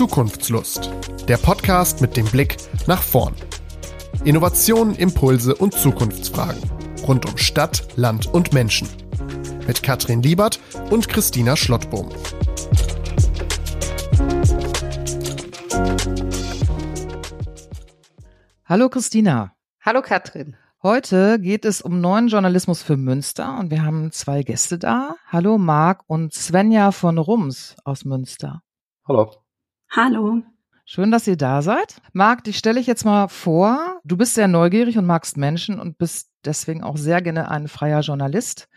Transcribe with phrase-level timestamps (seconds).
[0.00, 0.90] Zukunftslust.
[1.28, 3.34] Der Podcast mit dem Blick nach vorn.
[4.24, 6.62] Innovationen, Impulse und Zukunftsfragen.
[7.06, 8.88] Rund um Stadt, Land und Menschen.
[9.66, 10.58] Mit Katrin Liebert
[10.88, 12.08] und Christina Schlottbohm.
[18.64, 19.52] Hallo Christina.
[19.82, 20.56] Hallo Katrin.
[20.82, 25.16] Heute geht es um neuen Journalismus für Münster und wir haben zwei Gäste da.
[25.26, 28.62] Hallo Marc und Svenja von Rums aus Münster.
[29.06, 29.39] Hallo.
[29.90, 30.42] Hallo.
[30.84, 32.00] Schön, dass ihr da seid.
[32.12, 34.00] Marc, dich stelle ich jetzt mal vor.
[34.04, 38.00] Du bist sehr neugierig und magst Menschen und bist deswegen auch sehr gerne ein freier
[38.00, 38.68] Journalist.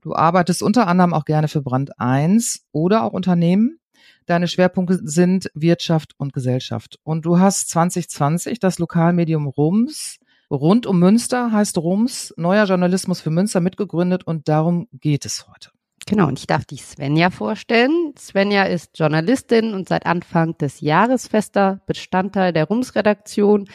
[0.00, 3.78] Du arbeitest unter anderem auch gerne für Brand 1 oder auch Unternehmen.
[4.26, 6.98] Deine Schwerpunkte sind Wirtschaft und Gesellschaft.
[7.02, 10.20] Und du hast 2020 das Lokalmedium Rums
[10.50, 15.70] Rund um Münster heißt Rums Neuer Journalismus für Münster mitgegründet und darum geht es heute.
[16.10, 18.14] Genau, und ich darf dich Svenja vorstellen.
[18.18, 23.68] Svenja ist Journalistin und seit Anfang des Jahres fester Bestandteil der Rums-Redaktion.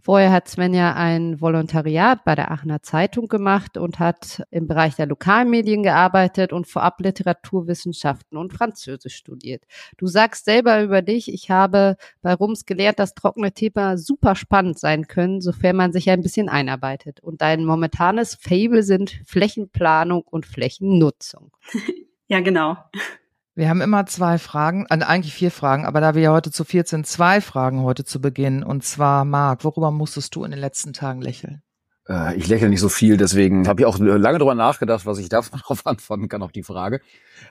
[0.00, 5.06] Vorher hat Svenja ein Volontariat bei der Aachener Zeitung gemacht und hat im Bereich der
[5.06, 9.64] Lokalmedien gearbeitet und vorab Literaturwissenschaften und Französisch studiert.
[9.96, 14.78] Du sagst selber über dich, ich habe bei Rums gelernt, dass trockene Thema super spannend
[14.78, 17.20] sein können, sofern man sich ein bisschen einarbeitet.
[17.20, 21.50] Und dein momentanes Fable sind Flächenplanung und Flächennutzung.
[22.30, 22.76] Ja, genau.
[23.58, 26.62] Wir haben immer zwei Fragen, also eigentlich vier Fragen, aber da wir ja heute zu
[26.62, 28.62] viert sind, zwei Fragen heute zu Beginn.
[28.62, 31.60] Und zwar, Marc, worüber musstest du in den letzten Tagen lächeln?
[32.08, 35.28] Äh, ich lächle nicht so viel, deswegen habe ich auch lange darüber nachgedacht, was ich
[35.28, 35.50] darauf
[35.86, 37.00] antworten kann auf die Frage.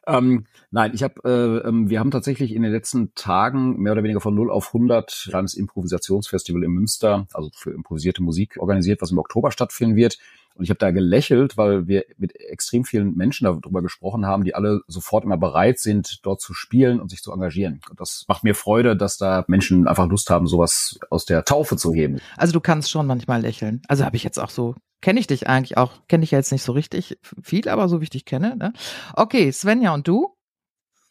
[0.08, 4.04] Ähm, nein, ich habe, äh, ähm, wir haben tatsächlich in den letzten Tagen mehr oder
[4.04, 9.12] weniger von 0 auf 100 kleines Improvisationsfestival in Münster, also für improvisierte Musik organisiert, was
[9.12, 10.20] im Oktober stattfinden wird.
[10.58, 14.56] Und ich habe da gelächelt, weil wir mit extrem vielen Menschen darüber gesprochen haben, die
[14.56, 17.80] alle sofort immer bereit sind, dort zu spielen und sich zu engagieren.
[17.90, 21.78] Und das macht mir Freude, dass da Menschen einfach Lust haben, sowas aus der Taufe
[21.78, 22.20] zu heben.
[22.36, 23.82] Also du kannst schon manchmal lächeln.
[23.88, 26.52] Also habe ich jetzt auch so kenne ich dich eigentlich auch, kenne ich ja jetzt
[26.52, 28.56] nicht so richtig viel, aber so wie ich dich kenne.
[28.56, 28.74] Ne?
[29.14, 30.36] Okay, Svenja und du?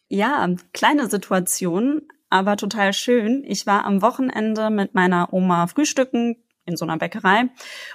[0.09, 3.45] Ja, kleine Situation, aber total schön.
[3.47, 7.45] Ich war am Wochenende mit meiner Oma frühstücken, in so einer Bäckerei.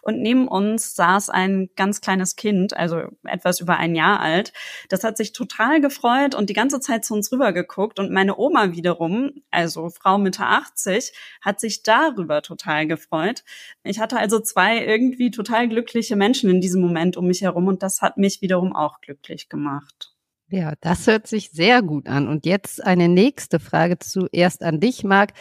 [0.01, 4.53] Und neben uns saß ein ganz kleines Kind, also etwas über ein Jahr alt.
[4.89, 7.99] Das hat sich total gefreut und die ganze Zeit zu uns rüber geguckt.
[7.99, 13.43] Und meine Oma wiederum, also Frau Mitte 80, hat sich darüber total gefreut.
[13.83, 17.83] Ich hatte also zwei irgendwie total glückliche Menschen in diesem Moment um mich herum und
[17.83, 20.13] das hat mich wiederum auch glücklich gemacht.
[20.51, 22.27] Ja, das hört sich sehr gut an.
[22.27, 25.31] Und jetzt eine nächste Frage zuerst an dich, Marc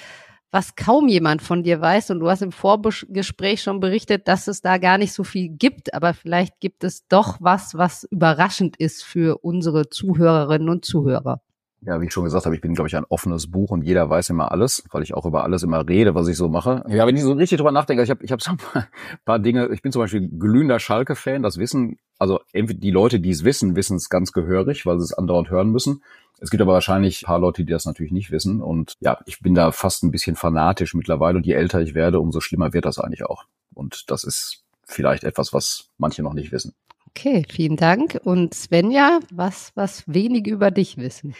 [0.50, 2.10] was kaum jemand von dir weiß.
[2.10, 5.94] Und du hast im Vorgespräch schon berichtet, dass es da gar nicht so viel gibt,
[5.94, 11.40] aber vielleicht gibt es doch was, was überraschend ist für unsere Zuhörerinnen und Zuhörer.
[11.82, 14.10] Ja, wie ich schon gesagt habe, ich bin, glaube ich, ein offenes Buch und jeder
[14.10, 16.84] weiß immer alles, weil ich auch über alles immer rede, was ich so mache.
[16.88, 18.58] Ja, wenn ich so richtig drüber nachdenke, ich habe ich hab so ein
[19.24, 23.44] paar Dinge, ich bin zum Beispiel glühender Schalke-Fan, das wissen, also die Leute, die es
[23.44, 26.04] wissen, wissen es ganz gehörig, weil sie es andauernd hören müssen.
[26.38, 28.60] Es gibt aber wahrscheinlich ein paar Leute, die das natürlich nicht wissen.
[28.62, 31.38] Und ja, ich bin da fast ein bisschen fanatisch mittlerweile.
[31.38, 33.44] Und je älter ich werde, umso schlimmer wird das eigentlich auch.
[33.72, 36.75] Und das ist vielleicht etwas, was manche noch nicht wissen.
[37.09, 38.20] Okay, vielen Dank.
[38.22, 41.34] Und Svenja, was, was wenige über dich wissen?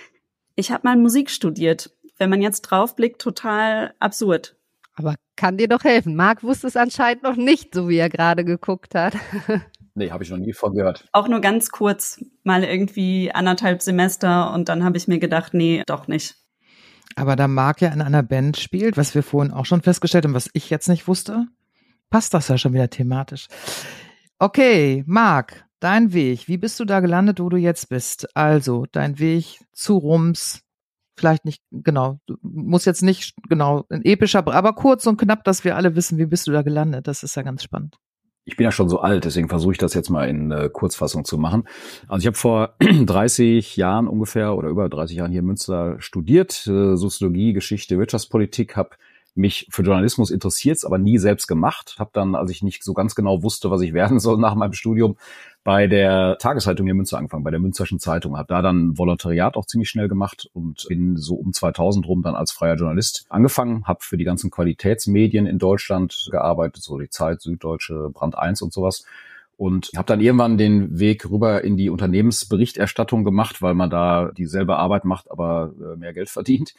[0.55, 1.95] Ich habe mal Musik studiert.
[2.17, 4.57] Wenn man jetzt draufblickt, total absurd.
[4.95, 6.17] Aber kann dir doch helfen.
[6.17, 9.15] Marc wusste es anscheinend noch nicht, so wie er gerade geguckt hat.
[9.95, 11.09] Nee, habe ich noch nie von gehört.
[11.12, 15.83] Auch nur ganz kurz, mal irgendwie anderthalb Semester und dann habe ich mir gedacht, nee,
[15.87, 16.37] doch nicht.
[17.17, 20.34] Aber da Marc ja in einer Band spielt, was wir vorhin auch schon festgestellt haben,
[20.34, 21.47] was ich jetzt nicht wusste,
[22.09, 23.49] passt das ja schon wieder thematisch.
[24.39, 26.47] Okay, Marc, dein Weg.
[26.47, 28.34] Wie bist du da gelandet, wo du jetzt bist?
[28.37, 30.62] Also, dein Weg zu Rums.
[31.17, 35.65] Vielleicht nicht genau, du musst jetzt nicht genau ein epischer, aber kurz und knapp, dass
[35.65, 37.07] wir alle wissen, wie bist du da gelandet.
[37.07, 37.99] Das ist ja ganz spannend
[38.50, 41.25] ich bin ja schon so alt, deswegen versuche ich das jetzt mal in äh, Kurzfassung
[41.25, 41.69] zu machen.
[42.09, 46.66] Also ich habe vor 30 Jahren ungefähr oder über 30 Jahren hier in Münster studiert,
[46.66, 48.91] äh, Soziologie, Geschichte, Wirtschaftspolitik, habe
[49.36, 51.95] mich für Journalismus interessiert, aber nie selbst gemacht.
[51.98, 54.72] Habe dann, als ich nicht so ganz genau wusste, was ich werden soll nach meinem
[54.72, 55.16] Studium,
[55.62, 58.36] bei der Tageszeitung hier in Münster angefangen, bei der Münsterschen Zeitung.
[58.36, 62.34] Habe da dann Volontariat auch ziemlich schnell gemacht und bin so um 2000 rum dann
[62.34, 63.84] als freier Journalist angefangen.
[63.84, 68.72] Habe für die ganzen Qualitätsmedien in Deutschland gearbeitet, so die Zeit, Süddeutsche, Brand 1 und
[68.72, 69.04] sowas
[69.60, 74.77] und habe dann irgendwann den Weg rüber in die Unternehmensberichterstattung gemacht, weil man da dieselbe
[74.77, 76.72] Arbeit macht, aber äh, mehr Geld verdient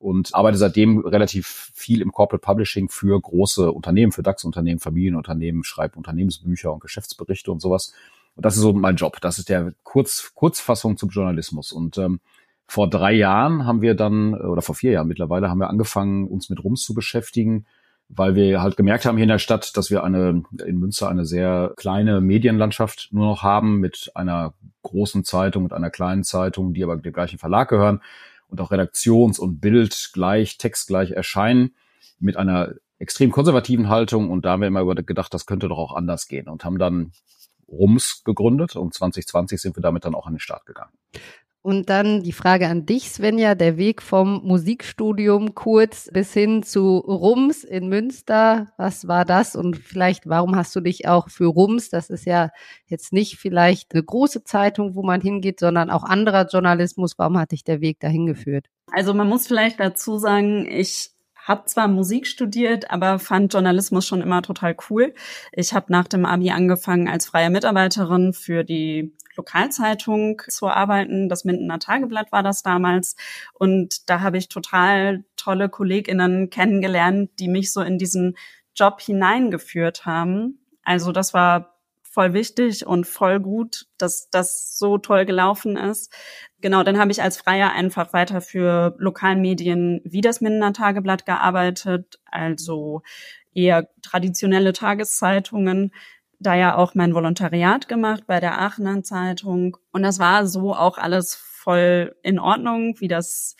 [0.00, 5.96] und arbeite seitdem relativ viel im Corporate Publishing für große Unternehmen, für DAX-Unternehmen, Familienunternehmen, schreibe
[5.96, 7.94] Unternehmensbücher und Geschäftsberichte und sowas.
[8.36, 9.20] Und das ist so mein Job.
[9.20, 11.72] Das ist der Kurz, Kurzfassung zum Journalismus.
[11.72, 12.20] Und ähm,
[12.66, 16.48] vor drei Jahren haben wir dann, oder vor vier Jahren mittlerweile, haben wir angefangen, uns
[16.50, 17.66] mit Rums zu beschäftigen,
[18.08, 21.24] weil wir halt gemerkt haben hier in der Stadt, dass wir eine in Münster eine
[21.24, 26.84] sehr kleine Medienlandschaft nur noch haben mit einer großen Zeitung und einer kleinen Zeitung, die
[26.84, 28.00] aber dem gleichen Verlag gehören
[28.48, 31.74] und auch Redaktions- und Bild gleich, Text gleich erscheinen
[32.18, 35.94] mit einer extrem konservativen Haltung und da haben wir immer gedacht, das könnte doch auch
[35.94, 37.12] anders gehen und haben dann
[37.74, 40.92] Rums gegründet und 2020 sind wir damit dann auch an den Start gegangen.
[41.66, 46.98] Und dann die Frage an dich, Svenja, der Weg vom Musikstudium kurz bis hin zu
[46.98, 48.74] Rums in Münster.
[48.76, 49.56] Was war das?
[49.56, 52.50] Und vielleicht, warum hast du dich auch für Rums, das ist ja
[52.84, 57.52] jetzt nicht vielleicht eine große Zeitung, wo man hingeht, sondern auch anderer Journalismus, warum hat
[57.52, 58.66] dich der Weg dahin geführt?
[58.92, 61.13] Also man muss vielleicht dazu sagen, ich
[61.44, 65.14] habe zwar Musik studiert, aber fand Journalismus schon immer total cool.
[65.52, 71.28] Ich habe nach dem Abi angefangen als freie Mitarbeiterin für die Lokalzeitung zu arbeiten.
[71.28, 73.16] Das Mindener Tageblatt war das damals.
[73.52, 78.36] Und da habe ich total tolle KollegInnen kennengelernt, die mich so in diesen
[78.74, 80.60] Job hineingeführt haben.
[80.82, 81.73] Also das war
[82.14, 86.12] voll wichtig und voll gut, dass das so toll gelaufen ist.
[86.60, 92.20] Genau, dann habe ich als Freier einfach weiter für Lokalmedien wie das Mindener Tageblatt gearbeitet,
[92.24, 93.02] also
[93.52, 95.92] eher traditionelle Tageszeitungen,
[96.38, 100.98] da ja auch mein Volontariat gemacht bei der Aachener Zeitung und das war so auch
[100.98, 103.56] alles voll in Ordnung, wie das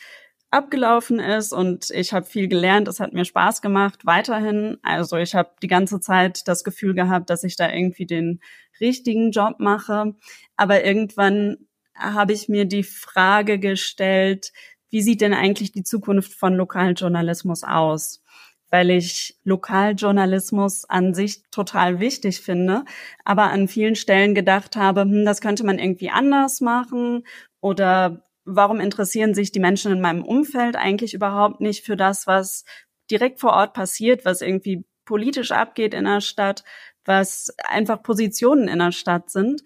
[0.55, 4.77] abgelaufen ist und ich habe viel gelernt, es hat mir Spaß gemacht weiterhin.
[4.83, 8.39] Also ich habe die ganze Zeit das Gefühl gehabt, dass ich da irgendwie den
[8.79, 10.15] richtigen Job mache,
[10.55, 11.57] aber irgendwann
[11.95, 14.51] habe ich mir die Frage gestellt,
[14.89, 18.21] wie sieht denn eigentlich die Zukunft von Lokaljournalismus aus?
[18.69, 22.83] Weil ich Lokaljournalismus an sich total wichtig finde,
[23.23, 27.23] aber an vielen Stellen gedacht habe, hm, das könnte man irgendwie anders machen
[27.61, 32.63] oder warum interessieren sich die Menschen in meinem Umfeld eigentlich überhaupt nicht für das, was
[33.11, 36.63] direkt vor Ort passiert, was irgendwie politisch abgeht in der Stadt,
[37.03, 39.61] was einfach Positionen in der Stadt sind.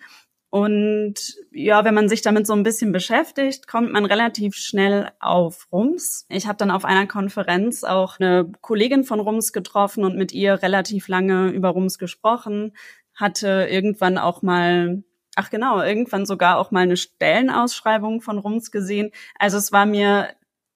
[0.51, 5.67] Und ja, wenn man sich damit so ein bisschen beschäftigt, kommt man relativ schnell auf
[5.71, 6.25] Rums.
[6.27, 10.63] Ich habe dann auf einer Konferenz auch eine Kollegin von Rums getroffen und mit ihr
[10.63, 12.73] relativ lange über Rums gesprochen,
[13.13, 15.03] hatte irgendwann auch mal
[15.39, 19.11] ach genau, irgendwann sogar auch mal eine Stellenausschreibung von Rums gesehen.
[19.39, 20.27] Also es war mir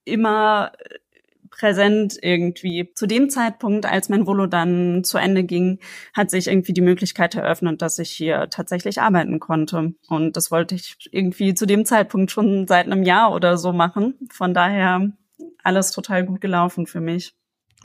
[0.05, 0.99] immer äh,
[1.49, 2.89] präsent irgendwie.
[2.95, 5.79] Zu dem Zeitpunkt, als mein Volo dann zu Ende ging,
[6.13, 9.95] hat sich irgendwie die Möglichkeit eröffnet, dass ich hier tatsächlich arbeiten konnte.
[10.07, 14.15] Und das wollte ich irgendwie zu dem Zeitpunkt schon seit einem Jahr oder so machen.
[14.31, 15.11] Von daher
[15.61, 17.35] alles total gut gelaufen für mich.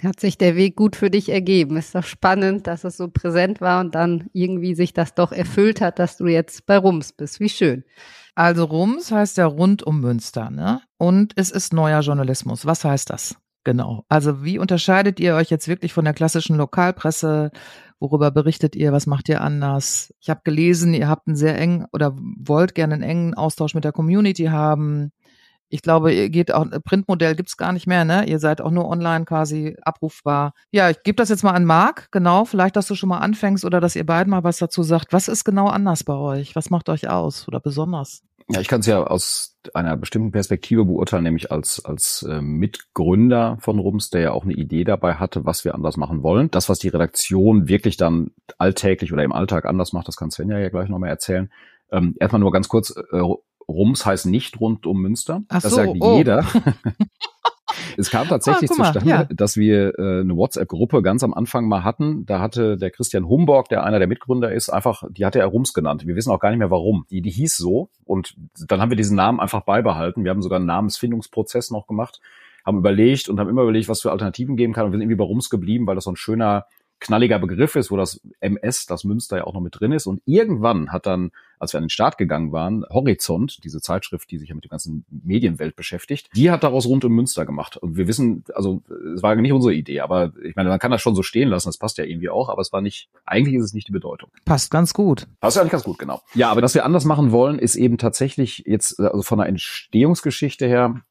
[0.03, 1.77] Hat sich der Weg gut für dich ergeben?
[1.77, 5.81] Ist doch spannend, dass es so präsent war und dann irgendwie sich das doch erfüllt
[5.81, 7.41] hat, dass du jetzt bei Rums bist.
[7.41, 7.85] Wie schön.
[8.37, 10.81] Also Rums heißt ja rund um Münster, ne?
[10.97, 12.65] Und es ist neuer Journalismus.
[12.65, 13.37] Was heißt das?
[13.65, 14.05] Genau.
[14.09, 17.51] Also wie unterscheidet ihr euch jetzt wirklich von der klassischen Lokalpresse?
[17.99, 18.93] Worüber berichtet ihr?
[18.93, 20.15] Was macht ihr anders?
[20.21, 23.83] Ich habe gelesen, ihr habt einen sehr engen oder wollt gerne einen engen Austausch mit
[23.85, 25.11] der Community haben
[25.69, 28.27] ich glaube, ihr geht auch, Printmodell gibt's gar nicht mehr, ne?
[28.27, 30.53] Ihr seid auch nur online quasi abrufbar.
[30.71, 32.45] Ja, ich gebe das jetzt mal an Marc, genau.
[32.45, 35.13] Vielleicht, dass du schon mal anfängst oder dass ihr beiden mal was dazu sagt.
[35.13, 36.57] Was ist genau anders bei euch?
[36.57, 38.23] Was macht euch aus oder besonders?
[38.51, 43.59] Ja, ich kann es ja aus einer bestimmten Perspektive beurteilen, nämlich als, als äh, Mitgründer
[43.61, 46.51] von Rums, der ja auch eine Idee dabei hatte, was wir anders machen wollen.
[46.51, 50.59] Das, was die Redaktion wirklich dann alltäglich oder im Alltag anders macht, das kann Svenja
[50.59, 51.53] ja gleich nochmal erzählen.
[51.93, 53.21] Ähm, erstmal nur ganz kurz, äh,
[53.69, 55.43] Rums heißt nicht rund um Münster.
[55.49, 56.17] Ach das so, sagt oh.
[56.17, 56.45] jeder.
[57.97, 59.25] es kam tatsächlich Ah, mal, zustande, ja.
[59.25, 62.25] dass wir äh, eine WhatsApp-Gruppe ganz am Anfang mal hatten.
[62.25, 65.75] Da hatte der Christian Humborg, der einer der Mitgründer ist, einfach, die hatte er Rums
[65.75, 66.07] genannt.
[66.07, 67.07] Wir wissen auch gar nicht mehr warum.
[67.11, 68.35] Die, die hieß so und
[68.67, 70.25] dann haben wir diesen Namen einfach beibehalten.
[70.25, 72.21] Wir haben sogar einen Namensfindungsprozess noch gemacht,
[72.65, 74.87] haben überlegt und haben immer überlegt, was für Alternativen geben kann.
[74.87, 76.65] Und wir sind irgendwie bei Rums geblieben, weil das so ein schöner
[77.01, 80.07] knalliger Begriff ist, wo das MS, das Münster ja auch noch mit drin ist.
[80.07, 84.39] Und irgendwann hat dann, als wir an den Start gegangen waren, Horizont, diese Zeitschrift, die
[84.39, 87.77] sich ja mit der ganzen Medienwelt beschäftigt, die hat daraus rund um Münster gemacht.
[87.77, 88.83] Und wir wissen, also
[89.15, 91.69] es war nicht unsere Idee, aber ich meine, man kann das schon so stehen lassen,
[91.69, 94.31] das passt ja irgendwie auch, aber es war nicht, eigentlich ist es nicht die Bedeutung.
[94.45, 95.27] Passt ganz gut.
[95.41, 96.21] Passt ja eigentlich ganz gut, genau.
[96.35, 100.67] Ja, aber was wir anders machen wollen, ist eben tatsächlich jetzt, also von der Entstehungsgeschichte
[100.67, 101.03] her,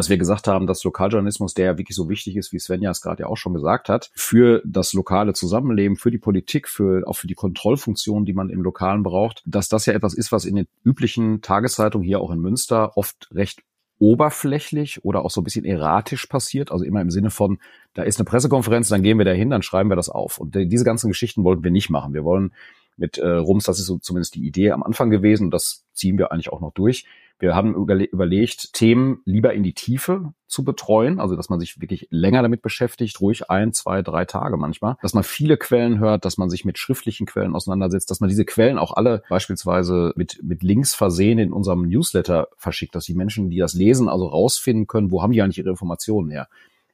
[0.00, 3.02] dass wir gesagt haben, dass Lokaljournalismus, der ja wirklich so wichtig ist, wie Svenja es
[3.02, 7.18] gerade ja auch schon gesagt hat, für das lokale Zusammenleben, für die Politik, für auch
[7.18, 10.56] für die Kontrollfunktion, die man im Lokalen braucht, dass das ja etwas ist, was in
[10.56, 13.60] den üblichen Tageszeitungen hier auch in Münster oft recht
[13.98, 16.72] oberflächlich oder auch so ein bisschen erratisch passiert.
[16.72, 17.58] Also immer im Sinne von,
[17.92, 20.38] da ist eine Pressekonferenz, dann gehen wir da hin, dann schreiben wir das auf.
[20.38, 22.14] Und diese ganzen Geschichten wollten wir nicht machen.
[22.14, 22.54] Wir wollen
[22.96, 26.32] mit äh, Rums, das ist so zumindest die Idee am Anfang gewesen das ziehen wir
[26.32, 27.04] eigentlich auch noch durch.
[27.40, 32.06] Wir haben überlegt, Themen lieber in die Tiefe zu betreuen, also dass man sich wirklich
[32.10, 36.36] länger damit beschäftigt, ruhig ein, zwei, drei Tage manchmal, dass man viele Quellen hört, dass
[36.36, 40.62] man sich mit schriftlichen Quellen auseinandersetzt, dass man diese Quellen auch alle beispielsweise mit, mit
[40.62, 45.10] Links versehen in unserem Newsletter verschickt, dass die Menschen, die das lesen, also rausfinden können,
[45.10, 46.46] wo haben die eigentlich ihre Informationen her.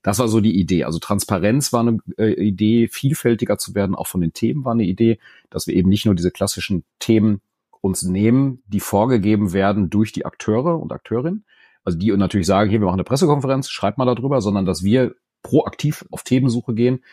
[0.02, 0.84] Das war so die Idee.
[0.84, 4.84] Also Transparenz war eine äh, Idee, vielfältiger zu werden, auch von den Themen war eine
[4.84, 5.18] Idee,
[5.50, 7.40] dass wir eben nicht nur diese klassischen Themen
[7.80, 11.44] uns nehmen, die vorgegeben werden durch die Akteure und Akteurinnen,
[11.84, 15.14] also die natürlich sagen, hier, wir machen eine Pressekonferenz, schreibt mal darüber, sondern dass wir
[15.42, 17.04] proaktiv auf Themensuche gehen,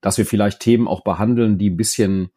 [0.00, 2.30] dass wir vielleicht Themen auch behandeln, die ein bisschen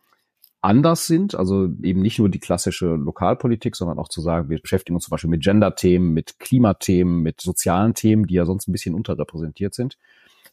[0.61, 4.95] anders sind, also eben nicht nur die klassische Lokalpolitik, sondern auch zu sagen, wir beschäftigen
[4.95, 8.95] uns zum Beispiel mit Gender-Themen, mit Klimathemen, mit sozialen Themen, die ja sonst ein bisschen
[8.95, 9.97] unterrepräsentiert sind.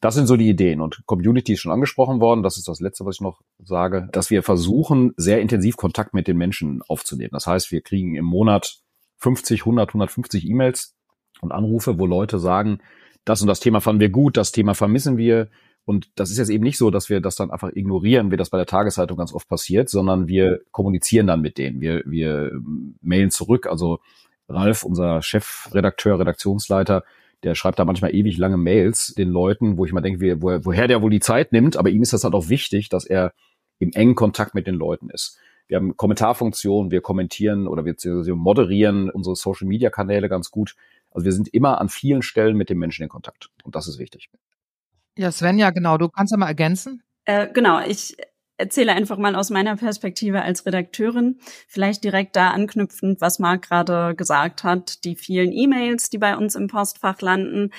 [0.05, 0.83] Das sind so die Ideen.
[0.83, 2.43] Und Community ist schon angesprochen worden.
[2.43, 6.29] Das ist das Letzte, was ich noch sage, dass wir versuchen, sehr intensiv Kontakt mit
[6.29, 7.31] den Menschen aufzunehmen.
[7.33, 8.81] Das heißt, wir kriegen im Monat
[9.21, 10.95] 50, 100, 150 E-Mails
[11.41, 12.81] und Anrufe, wo Leute sagen,
[13.25, 15.49] das und das Thema fanden wir gut, das Thema vermissen wir.
[15.87, 18.51] Und das ist jetzt eben nicht so, dass wir das dann einfach ignorieren, wie das
[18.51, 21.81] bei der Tageszeitung ganz oft passiert, sondern wir kommunizieren dann mit denen.
[21.81, 22.53] Wir, wir
[23.01, 23.67] mailen zurück.
[23.67, 24.01] Also
[24.51, 27.05] Ralf, unser Chefredakteur, Redaktionsleiter,
[27.45, 30.89] der schreibt da manchmal ewig lange Mails den Leuten, wo ich mal denke, wo, woher
[30.89, 33.33] der wohl die Zeit nimmt, aber ihm ist das halt auch wichtig, dass er
[33.79, 35.39] im engen Kontakt mit den Leuten ist.
[35.67, 40.75] Wir haben Kommentarfunktionen, wir kommentieren oder wir, wir moderieren unsere Social Media Kanäle ganz gut.
[41.11, 43.51] Also wir sind immer an vielen Stellen mit den Menschen in Kontakt.
[43.63, 44.31] Und das ist wichtig.
[45.17, 45.97] Ja, Svenja, genau.
[45.97, 47.03] Du kannst ja mal ergänzen.
[47.25, 47.81] Äh, genau.
[47.87, 48.17] Ich
[48.57, 54.15] erzähle einfach mal aus meiner Perspektive als Redakteurin, vielleicht direkt da anknüpfend, was Marc gerade
[54.15, 57.71] gesagt hat, die vielen E-Mails, die bei uns im Postfach landen.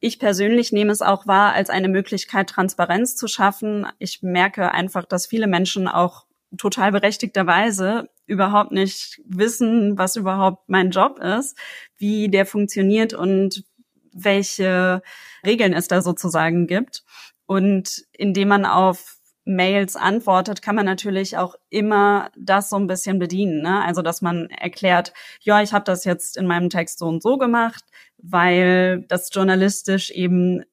[0.00, 3.86] Ich persönlich nehme es auch wahr als eine Möglichkeit, Transparenz zu schaffen.
[3.98, 6.26] Ich merke einfach, dass viele Menschen auch
[6.58, 11.58] total berechtigterweise überhaupt nicht wissen, was überhaupt mein Job ist,
[11.96, 13.64] wie der funktioniert und
[14.12, 15.02] welche
[15.44, 17.02] Regeln es da sozusagen gibt.
[17.46, 23.18] Und indem man auf Mails antwortet, kann man natürlich auch immer das so ein bisschen
[23.18, 23.62] bedienen.
[23.62, 23.82] Ne?
[23.84, 27.36] Also dass man erklärt, ja, ich habe das jetzt in meinem Text so und so
[27.36, 27.84] gemacht,
[28.18, 30.64] weil das journalistisch eben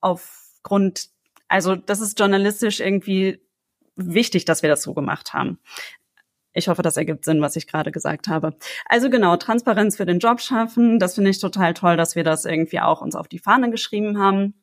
[0.00, 1.08] aufgrund,
[1.48, 3.40] also das ist journalistisch irgendwie
[3.94, 5.58] wichtig, dass wir das so gemacht haben.
[6.52, 8.56] Ich hoffe, das ergibt Sinn, was ich gerade gesagt habe.
[8.86, 10.98] Also genau, Transparenz für den Job schaffen.
[10.98, 14.18] Das finde ich total toll, dass wir das irgendwie auch uns auf die Fahne geschrieben
[14.18, 14.54] haben.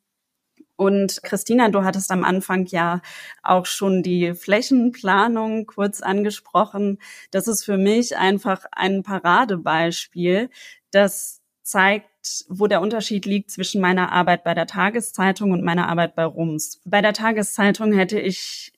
[0.83, 3.01] Und Christina, du hattest am Anfang ja
[3.41, 6.99] auch schon die Flächenplanung kurz angesprochen.
[7.31, 10.49] Das ist für mich einfach ein Paradebeispiel,
[10.91, 12.09] das zeigt,
[12.49, 16.81] wo der Unterschied liegt zwischen meiner Arbeit bei der Tageszeitung und meiner Arbeit bei Rums.
[16.83, 18.73] Bei der Tageszeitung hätte ich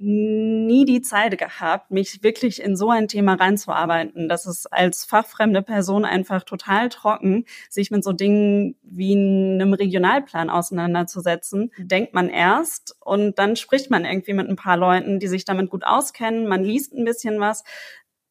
[0.00, 4.28] nie die Zeit gehabt, mich wirklich in so ein Thema reinzuarbeiten.
[4.28, 10.50] Das ist als fachfremde Person einfach total trocken, sich mit so Dingen wie einem Regionalplan
[10.50, 11.70] auseinanderzusetzen.
[11.78, 15.70] Denkt man erst und dann spricht man irgendwie mit ein paar Leuten, die sich damit
[15.70, 16.46] gut auskennen.
[16.46, 17.64] Man liest ein bisschen was.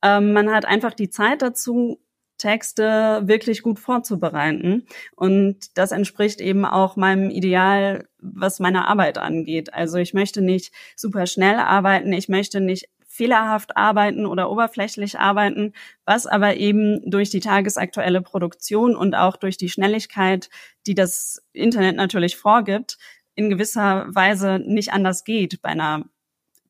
[0.02, 2.00] Ähm, man hat einfach die Zeit dazu
[2.38, 4.86] Texte wirklich gut vorzubereiten.
[5.16, 9.74] Und das entspricht eben auch meinem Ideal, was meine Arbeit angeht.
[9.74, 15.74] Also ich möchte nicht super schnell arbeiten, ich möchte nicht fehlerhaft arbeiten oder oberflächlich arbeiten,
[16.04, 20.50] was aber eben durch die tagesaktuelle Produktion und auch durch die Schnelligkeit,
[20.88, 22.98] die das Internet natürlich vorgibt,
[23.36, 26.06] in gewisser Weise nicht anders geht bei einer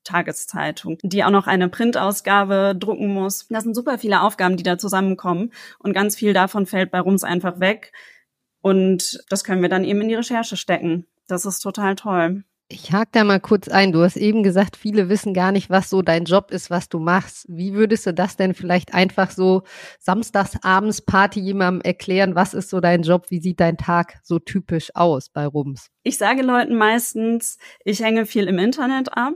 [0.03, 3.47] Tageszeitung, die auch noch eine Printausgabe drucken muss.
[3.49, 7.23] Das sind super viele Aufgaben, die da zusammenkommen und ganz viel davon fällt bei Rums
[7.23, 7.91] einfach weg.
[8.61, 11.05] Und das können wir dann eben in die Recherche stecken.
[11.27, 12.43] Das ist total toll.
[12.69, 13.91] Ich hake da mal kurz ein.
[13.91, 16.97] Du hast eben gesagt, viele wissen gar nicht, was so dein Job ist, was du
[16.97, 17.45] machst.
[17.47, 19.63] Wie würdest du das denn vielleicht einfach so
[19.99, 22.35] samstagsabends Party jemandem erklären?
[22.35, 23.29] Was ist so dein Job?
[23.29, 25.89] Wie sieht dein Tag so typisch aus bei Rums?
[26.03, 29.35] Ich sage Leuten meistens, ich hänge viel im Internet ab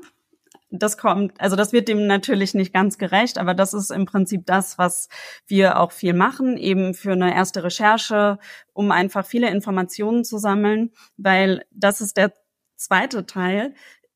[0.69, 4.45] das kommt, also das wird dem natürlich nicht ganz gerecht, aber das ist im Prinzip
[4.45, 5.07] das, was
[5.47, 8.37] wir auch viel machen, eben für eine erste Recherche,
[8.73, 12.33] um einfach viele Informationen zu sammeln, weil das ist der
[12.75, 13.73] zweite Teil.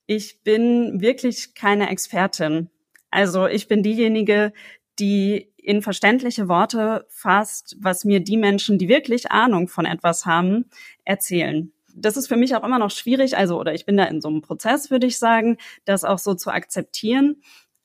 [0.08, 2.70] Ich bin wirklich keine Expertin.
[3.12, 4.51] Also ich bin diejenige,
[5.00, 10.70] die in verständliche Worte fasst, was mir die Menschen, die wirklich Ahnung von etwas haben,
[11.05, 14.21] erzählen das ist für mich auch immer noch schwierig, also oder ich bin da in
[14.21, 17.41] so einem Prozess, würde ich sagen, das auch so zu akzeptieren,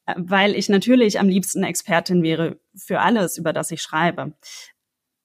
[0.07, 4.35] äh, weil ich natürlich am liebsten Expertin wäre für alles, über das ich schreibe.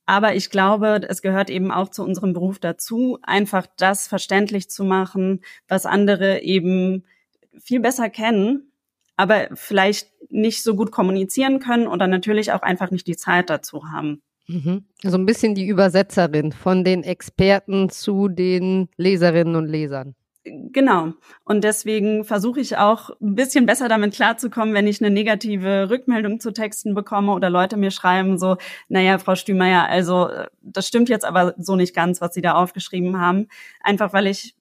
[0.06, 4.84] Aber ich glaube, es gehört eben auch zu unserem Beruf dazu, einfach das verständlich zu
[4.84, 7.06] machen, was andere eben
[7.58, 8.72] viel besser kennen,
[9.16, 13.92] aber vielleicht nicht so gut kommunizieren können oder natürlich auch einfach nicht die Zeit dazu
[13.92, 14.22] haben.
[14.52, 14.86] Mhm.
[15.04, 20.16] So ein bisschen die Übersetzerin von den Experten zu den Leserinnen und Lesern.
[20.44, 21.14] Genau.
[21.46, 26.40] Und deswegen versuche ich auch ein bisschen besser damit klarzukommen, wenn ich eine negative Rückmeldung
[26.40, 28.58] zu Texten bekomme oder Leute mir schreiben so,
[28.90, 30.30] naja, Frau Stümeier, also
[30.62, 33.50] das stimmt jetzt aber so nicht ganz, was Sie da aufgeschrieben haben.
[33.82, 34.56] Einfach weil ich,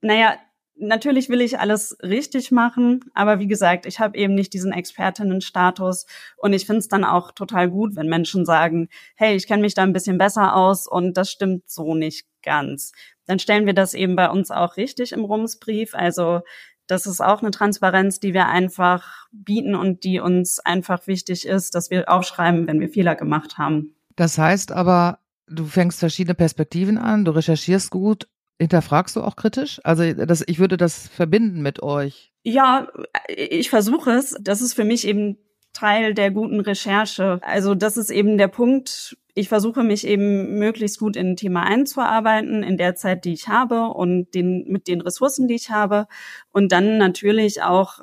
[0.00, 0.34] naja,
[0.80, 6.06] natürlich will ich alles richtig machen, aber wie gesagt, ich habe eben nicht diesen Expertinnenstatus
[6.36, 9.74] und ich finde es dann auch total gut, wenn Menschen sagen, hey, ich kenne mich
[9.74, 12.92] da ein bisschen besser aus und das stimmt so nicht ganz.
[13.26, 15.94] Dann stellen wir das eben bei uns auch richtig im Rumsbrief.
[15.94, 16.40] Also
[16.86, 21.74] das ist auch eine Transparenz, die wir einfach bieten und die uns einfach wichtig ist,
[21.74, 23.94] dass wir aufschreiben, wenn wir Fehler gemacht haben.
[24.16, 28.26] Das heißt aber, du fängst verschiedene Perspektiven an, du recherchierst gut,
[28.60, 29.80] Hinterfragst du auch kritisch?
[29.84, 32.30] Also das, ich würde das verbinden mit euch.
[32.42, 32.88] Ja,
[33.28, 34.36] ich versuche es.
[34.38, 35.38] Das ist für mich eben
[35.72, 37.38] Teil der guten Recherche.
[37.42, 39.16] Also das ist eben der Punkt.
[39.34, 43.48] Ich versuche mich eben möglichst gut in ein Thema einzuarbeiten in der Zeit, die ich
[43.48, 46.06] habe und den, mit den Ressourcen, die ich habe.
[46.50, 48.00] Und dann natürlich auch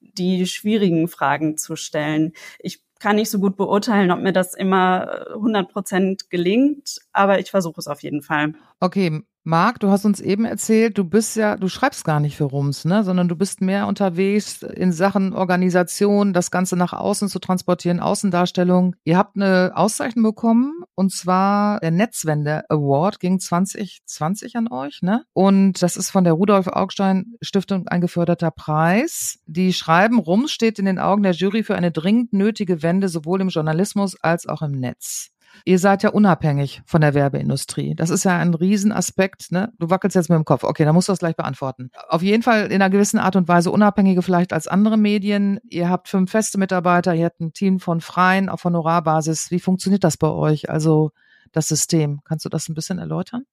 [0.00, 2.32] die schwierigen Fragen zu stellen.
[2.58, 7.50] Ich kann nicht so gut beurteilen, ob mir das immer 100 Prozent gelingt, aber ich
[7.50, 8.54] versuche es auf jeden Fall.
[8.80, 12.44] Okay, Marc, du hast uns eben erzählt, du bist ja, du schreibst gar nicht für
[12.44, 17.38] Rums, ne, sondern du bist mehr unterwegs in Sachen Organisation, das Ganze nach außen zu
[17.38, 18.96] transportieren, Außendarstellung.
[19.04, 25.24] Ihr habt eine Auszeichnung bekommen und zwar der Netzwende Award ging 2020 an euch, ne?
[25.32, 29.38] Und das ist von der Rudolf Augstein Stiftung ein geförderter Preis.
[29.46, 33.40] Die schreiben, Rums steht in den Augen der Jury für eine dringend nötige Wende sowohl
[33.40, 35.30] im Journalismus als auch im Netz.
[35.64, 37.94] Ihr seid ja unabhängig von der Werbeindustrie.
[37.94, 39.52] Das ist ja ein Riesenaspekt.
[39.52, 39.72] Ne?
[39.78, 40.64] Du wackelst jetzt mit dem Kopf.
[40.64, 41.90] Okay, dann musst du das gleich beantworten.
[42.08, 45.60] Auf jeden Fall in einer gewissen Art und Weise unabhängiger vielleicht als andere Medien.
[45.68, 49.50] Ihr habt fünf feste Mitarbeiter, ihr habt ein Team von Freien auf Honorarbasis.
[49.50, 50.70] Wie funktioniert das bei euch?
[50.70, 51.10] Also
[51.52, 52.20] das System.
[52.24, 53.44] Kannst du das ein bisschen erläutern?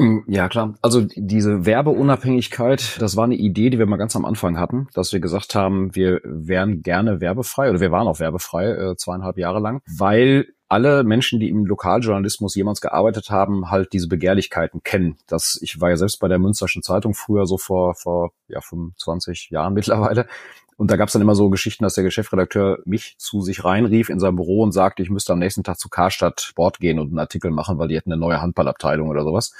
[0.00, 0.74] Mm, ja, klar.
[0.82, 5.12] Also diese Werbeunabhängigkeit, das war eine Idee, die wir mal ganz am Anfang hatten, dass
[5.12, 9.60] wir gesagt haben, wir wären gerne werbefrei oder wir waren auch werbefrei äh, zweieinhalb Jahre
[9.60, 15.16] lang, weil alle Menschen, die im Lokaljournalismus jemals gearbeitet haben, halt diese Begehrlichkeiten kennen.
[15.26, 19.50] Das, ich war ja selbst bei der Münsterschen Zeitung früher so vor, vor ja, 25
[19.50, 20.26] Jahren mittlerweile.
[20.76, 24.20] Und da gab's dann immer so Geschichten, dass der Geschäftsredakteur mich zu sich reinrief in
[24.20, 27.18] sein Büro und sagte, ich müsste am nächsten Tag zu Karstadt Sport gehen und einen
[27.18, 29.52] Artikel machen, weil die hätten eine neue Handballabteilung oder sowas.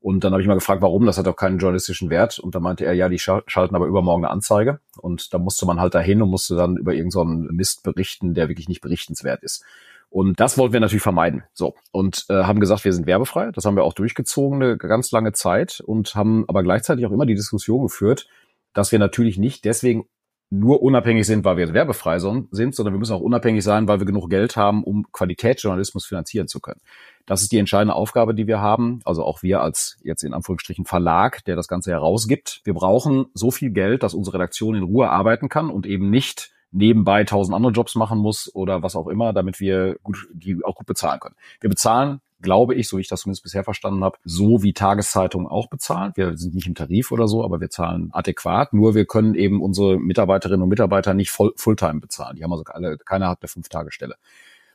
[0.00, 2.38] Und dann habe ich mal gefragt, warum, das hat doch keinen journalistischen Wert.
[2.38, 4.80] Und da meinte er, ja, die schalten aber übermorgen eine Anzeige.
[4.98, 8.48] Und da musste man halt dahin und musste dann über irgendeinen so Mist berichten, der
[8.48, 9.64] wirklich nicht berichtenswert ist.
[10.10, 11.44] Und das wollten wir natürlich vermeiden.
[11.52, 11.74] So.
[11.92, 13.50] Und äh, haben gesagt, wir sind werbefrei.
[13.52, 17.26] Das haben wir auch durchgezogen eine ganz lange Zeit und haben aber gleichzeitig auch immer
[17.26, 18.26] die Diskussion geführt,
[18.72, 20.06] dass wir natürlich nicht deswegen
[20.50, 24.06] nur unabhängig sind, weil wir werbefrei sind, sondern wir müssen auch unabhängig sein, weil wir
[24.06, 26.80] genug Geld haben, um Qualitätsjournalismus finanzieren zu können.
[27.26, 29.00] Das ist die entscheidende Aufgabe, die wir haben.
[29.04, 32.62] Also auch wir als jetzt in Anführungsstrichen Verlag, der das Ganze herausgibt.
[32.64, 36.50] Wir brauchen so viel Geld, dass unsere Redaktion in Ruhe arbeiten kann und eben nicht
[36.70, 40.74] nebenbei tausend andere Jobs machen muss oder was auch immer, damit wir gut, die auch
[40.74, 41.36] gut bezahlen können.
[41.60, 45.48] Wir bezahlen, glaube ich, so wie ich das zumindest bisher verstanden habe, so wie Tageszeitungen
[45.48, 46.12] auch bezahlen.
[46.14, 48.72] Wir sind nicht im Tarif oder so, aber wir zahlen adäquat.
[48.72, 52.36] Nur wir können eben unsere Mitarbeiterinnen und Mitarbeiter nicht voll, Fulltime bezahlen.
[52.36, 54.16] Die haben also alle, keiner hat eine Fünf-Tage-Stelle.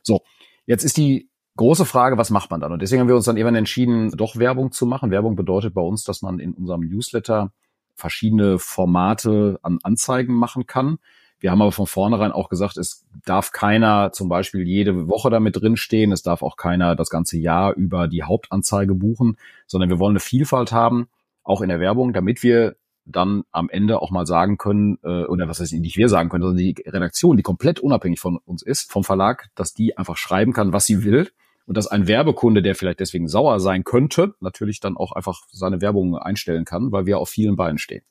[0.02, 0.22] So,
[0.66, 2.72] jetzt ist die große Frage, was macht man dann?
[2.72, 5.10] Und deswegen haben wir uns dann irgendwann entschieden, doch Werbung zu machen.
[5.10, 7.52] Werbung bedeutet bei uns, dass man in unserem Newsletter
[7.94, 10.98] verschiedene Formate an Anzeigen machen kann.
[11.44, 15.60] Wir haben aber von vornherein auch gesagt, es darf keiner zum Beispiel jede Woche damit
[15.60, 20.12] drinstehen, es darf auch keiner das ganze Jahr über die Hauptanzeige buchen, sondern wir wollen
[20.12, 21.06] eine Vielfalt haben,
[21.42, 25.46] auch in der Werbung, damit wir dann am Ende auch mal sagen können, äh, oder
[25.46, 28.90] was heißt nicht wir sagen können, sondern die Redaktion, die komplett unabhängig von uns ist,
[28.90, 31.28] vom Verlag, dass die einfach schreiben kann, was sie will
[31.66, 35.82] und dass ein Werbekunde, der vielleicht deswegen sauer sein könnte, natürlich dann auch einfach seine
[35.82, 38.02] Werbung einstellen kann, weil wir auf vielen Beinen stehen.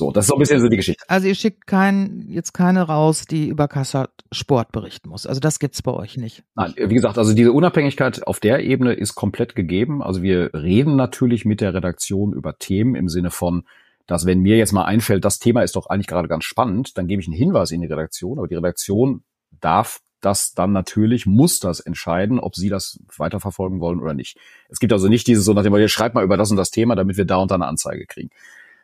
[0.00, 1.04] So, das ist so ein bisschen so die Geschichte.
[1.08, 5.26] Also ihr schickt kein, jetzt keine raus, die über Kassat Sport berichten muss.
[5.26, 6.42] Also das gibt's bei euch nicht.
[6.54, 10.02] Nein, wie gesagt, also diese Unabhängigkeit auf der Ebene ist komplett gegeben.
[10.02, 13.64] Also wir reden natürlich mit der Redaktion über Themen im Sinne von,
[14.06, 17.06] dass wenn mir jetzt mal einfällt, das Thema ist doch eigentlich gerade ganz spannend, dann
[17.06, 19.22] gebe ich einen Hinweis in die Redaktion, aber die Redaktion
[19.60, 24.38] darf das dann natürlich, muss das entscheiden, ob sie das weiterverfolgen wollen oder nicht.
[24.70, 26.70] Es gibt also nicht dieses so nach dem, ihr schreibt mal über das und das
[26.70, 28.30] Thema, damit wir da und da eine Anzeige kriegen.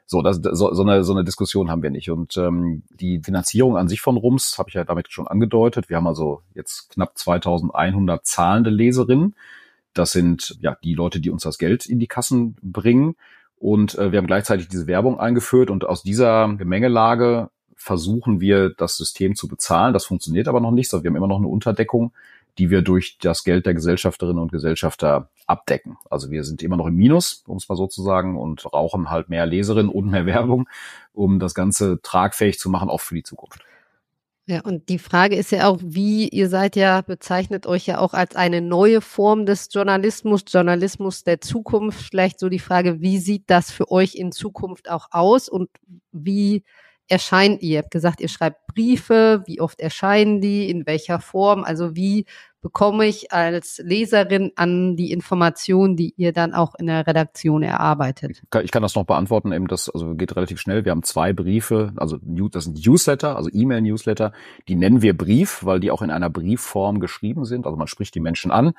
[0.09, 2.11] So, das, so, so, eine, so eine Diskussion haben wir nicht.
[2.11, 5.89] Und ähm, die Finanzierung an sich von Rums habe ich ja damit schon angedeutet.
[5.89, 9.35] Wir haben also jetzt knapp 2100 zahlende Leserinnen.
[9.95, 13.17] Das sind ja die Leute, die uns das Geld in die Kassen bringen.
[13.59, 18.97] Und äh, wir haben gleichzeitig diese Werbung eingeführt und aus dieser Gemengelage versuchen wir, das
[18.97, 19.93] System zu bezahlen.
[19.93, 22.13] Das funktioniert aber noch nicht, sondern wir haben immer noch eine Unterdeckung
[22.59, 25.97] die wir durch das Geld der Gesellschafterinnen und Gesellschafter abdecken.
[26.11, 29.11] Also wir sind immer noch im Minus, um es mal so zu sagen, und brauchen
[29.11, 30.69] halt mehr Leserinnen und mehr Werbung,
[31.13, 33.63] um das Ganze tragfähig zu machen, auch für die Zukunft.
[34.49, 38.15] Ja, und die Frage ist ja auch, wie ihr seid ja, bezeichnet euch ja auch
[38.15, 42.01] als eine neue Form des Journalismus, Journalismus der Zukunft.
[42.01, 45.69] Vielleicht so die Frage, wie sieht das für euch in Zukunft auch aus und
[46.13, 46.63] wie
[47.09, 47.71] erscheint ihr?
[47.71, 52.27] Ihr habt gesagt, ihr schreibt Briefe, wie oft erscheinen die, in welcher Form, also wie
[52.67, 58.43] bekomme ich als Leserin an die Informationen, die ihr dann auch in der Redaktion erarbeitet?
[58.63, 60.85] Ich kann das noch beantworten, eben das also geht relativ schnell.
[60.85, 62.19] Wir haben zwei Briefe, also
[62.51, 64.33] das sind Newsletter, also E-Mail-Newsletter,
[64.67, 67.67] die nennen wir Brief, weil die auch in einer Briefform geschrieben sind.
[67.67, 68.73] Also man spricht die Menschen an.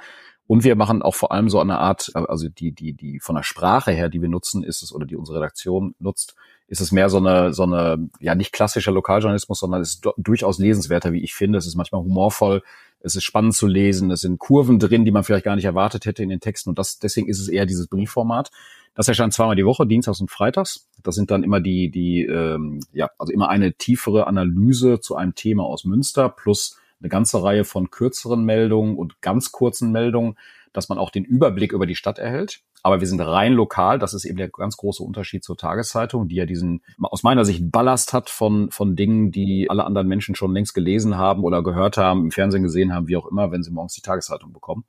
[0.47, 3.43] Und wir machen auch vor allem so eine Art, also die, die, die von der
[3.43, 6.35] Sprache her, die wir nutzen, ist es, oder die unsere Redaktion nutzt,
[6.67, 10.57] ist es mehr so eine, so eine, ja, nicht klassischer Lokaljournalismus, sondern es ist durchaus
[10.57, 11.57] lesenswerter, wie ich finde.
[11.57, 12.61] Es ist manchmal humorvoll,
[12.99, 16.05] es ist spannend zu lesen, es sind Kurven drin, die man vielleicht gar nicht erwartet
[16.05, 16.69] hätte in den Texten.
[16.69, 18.51] Und das, deswegen ist es eher dieses Briefformat.
[18.95, 20.87] Das erscheint zweimal die Woche, Dienstags und Freitags.
[21.03, 25.35] Das sind dann immer die, die, ähm, ja, also immer eine tiefere Analyse zu einem
[25.35, 30.37] Thema aus Münster plus eine ganze Reihe von kürzeren Meldungen und ganz kurzen Meldungen,
[30.73, 32.61] dass man auch den Überblick über die Stadt erhält.
[32.83, 33.99] Aber wir sind rein lokal.
[33.99, 37.71] Das ist eben der ganz große Unterschied zur Tageszeitung, die ja diesen aus meiner Sicht
[37.71, 41.97] Ballast hat von, von Dingen, die alle anderen Menschen schon längst gelesen haben oder gehört
[41.97, 44.85] haben, im Fernsehen gesehen haben, wie auch immer, wenn sie morgens die Tageszeitung bekommen.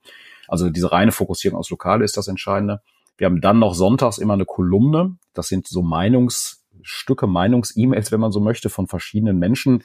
[0.47, 2.81] Also diese reine Fokussierung aus Lokale ist das Entscheidende.
[3.17, 5.17] Wir haben dann noch sonntags immer eine Kolumne.
[5.33, 9.83] Das sind so Meinungsstücke, Meinungs-E-Mails, wenn man so möchte, von verschiedenen Menschen,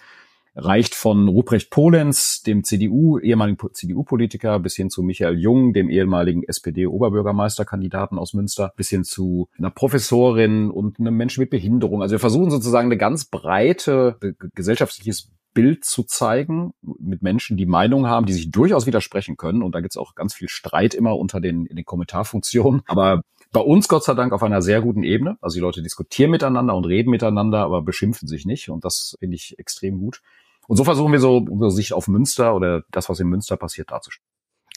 [0.57, 6.43] reicht von Ruprecht Polenz, dem CDU, ehemaligen CDU-Politiker, bis hin zu Michael Jung, dem ehemaligen
[6.45, 12.03] SPD-Oberbürgermeisterkandidaten aus Münster, bis hin zu einer Professorin und einem Menschen mit Behinderung.
[12.03, 14.17] Also wir versuchen sozusagen eine ganz breite
[14.55, 19.63] gesellschaftliches Bild zu zeigen mit Menschen, die Meinungen haben, die sich durchaus widersprechen können.
[19.63, 22.83] Und da gibt es auch ganz viel Streit immer unter den, in den Kommentarfunktionen.
[22.87, 25.39] Aber bei uns Gott sei Dank auf einer sehr guten Ebene.
[25.41, 28.69] Also die Leute diskutieren miteinander und reden miteinander, aber beschimpfen sich nicht.
[28.69, 30.23] Und das finde ich extrem gut.
[30.69, 33.91] Und so versuchen wir so unsere Sicht auf Münster oder das, was in Münster passiert,
[33.91, 34.29] darzustellen.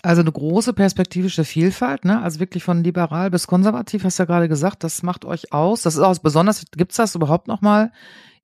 [0.04, 2.22] Also eine große perspektivische Vielfalt, ne?
[2.22, 5.82] Also wirklich von liberal bis konservativ, hast du ja gerade gesagt, das macht euch aus.
[5.82, 7.92] Das ist auch besonders, gibt's das überhaupt noch mal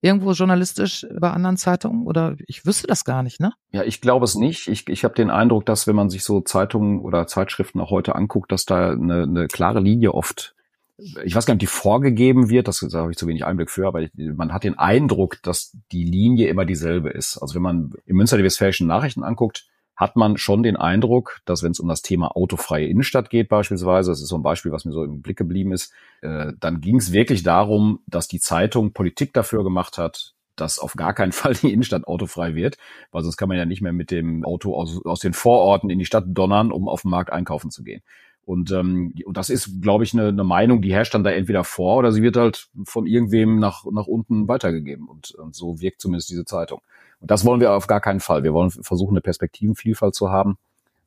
[0.03, 2.05] irgendwo journalistisch bei anderen Zeitungen?
[2.05, 3.53] Oder ich wüsste das gar nicht, ne?
[3.71, 4.67] Ja, ich glaube es nicht.
[4.67, 8.15] Ich, ich habe den Eindruck, dass wenn man sich so Zeitungen oder Zeitschriften auch heute
[8.15, 10.55] anguckt, dass da eine, eine klare Linie oft
[10.97, 13.87] ich weiß gar nicht, die vorgegeben wird, das da habe ich zu wenig Einblick für,
[13.87, 17.37] aber man hat den Eindruck, dass die Linie immer dieselbe ist.
[17.37, 21.63] Also wenn man im Münster die Westfälischen Nachrichten anguckt, hat man schon den Eindruck, dass
[21.63, 24.85] wenn es um das Thema autofreie Innenstadt geht beispielsweise, das ist so ein Beispiel, was
[24.85, 28.93] mir so im Blick geblieben ist, äh, dann ging es wirklich darum, dass die Zeitung
[28.93, 32.77] Politik dafür gemacht hat, dass auf gar keinen Fall die Innenstadt autofrei wird,
[33.11, 35.99] weil sonst kann man ja nicht mehr mit dem Auto aus, aus den Vororten in
[35.99, 38.01] die Stadt donnern, um auf dem Markt einkaufen zu gehen.
[38.45, 41.63] Und, ähm, und das ist, glaube ich, eine, eine Meinung, die herrscht dann da entweder
[41.63, 45.07] vor oder sie wird halt von irgendwem nach, nach unten weitergegeben.
[45.07, 46.81] Und, und so wirkt zumindest diese Zeitung.
[47.21, 48.43] Und das wollen wir auf gar keinen Fall.
[48.43, 50.57] Wir wollen versuchen, eine Perspektivenvielfalt zu haben,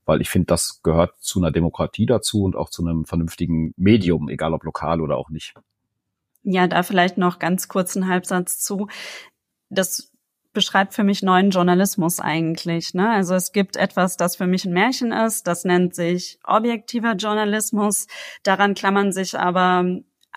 [0.07, 4.31] weil ich finde, das gehört zu einer Demokratie dazu und auch zu einem vernünftigen Medium,
[4.31, 5.55] egal ob lokal oder auch nicht.
[6.43, 8.89] Ja, da vielleicht noch ganz kurz einen Halbsatz zu.
[9.69, 10.11] Das
[10.57, 12.95] beschreibt für mich neuen Journalismus eigentlich.
[12.95, 13.11] Ne?
[13.11, 18.07] Also es gibt etwas, das für mich ein Märchen ist, das nennt sich objektiver Journalismus.
[18.43, 19.85] Daran klammern sich aber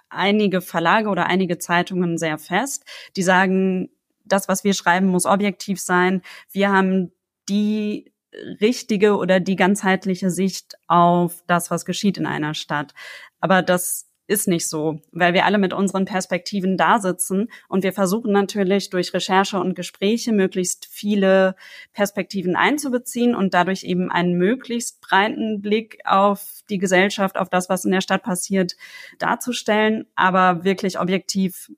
[0.09, 2.83] einige Verlage oder einige Zeitungen sehr fest.
[3.15, 3.89] Die sagen,
[4.25, 6.21] das, was wir schreiben, muss objektiv sein.
[6.51, 7.13] Wir haben
[7.47, 8.11] die
[8.59, 12.93] richtige oder die ganzheitliche Sicht auf das, was geschieht in einer Stadt.
[13.39, 17.93] Aber das ist nicht so, weil wir alle mit unseren Perspektiven da sitzen und wir
[17.93, 21.55] versuchen natürlich durch Recherche und Gespräche möglichst viele
[21.93, 27.85] Perspektiven einzubeziehen und dadurch eben einen möglichst breiten Blick auf die Gesellschaft, auf das, was
[27.85, 28.75] in der Stadt passiert,
[29.17, 30.05] darzustellen.
[30.15, 31.71] Aber wirklich objektiv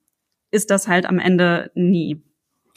[0.52, 2.22] ist das halt am Ende nie.